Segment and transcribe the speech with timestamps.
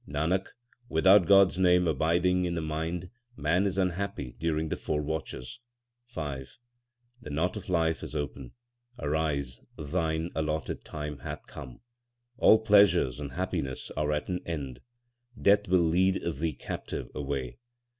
[0.07, 0.47] Nanak,
[0.89, 5.59] without God s name abiding in the mind man is unhappy during the four watches.
[6.09, 6.43] V
[7.21, 8.53] The knot of life is open;
[8.97, 11.81] arise, thine allotted time hath come.
[12.39, 14.81] All pleasures and happiness are at an end;
[15.39, 17.59] Death will lead thee captive away.